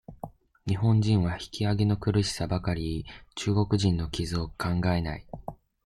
[0.67, 3.05] 日本人は、引き揚げの苦しさばかり言い、
[3.35, 5.27] 中国人の傷を考えない。